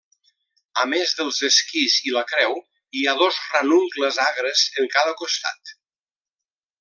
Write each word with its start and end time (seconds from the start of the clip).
A 0.83 0.85
més 0.93 1.11
dels 1.19 1.41
esquís 1.49 1.97
i 2.11 2.15
la 2.15 2.23
creu, 2.31 2.57
hi 2.99 3.05
ha 3.11 3.15
dos 3.21 3.37
ranuncles 3.53 4.19
agres 4.27 4.67
en 4.83 4.89
cada 4.97 5.13
costat. 5.25 5.75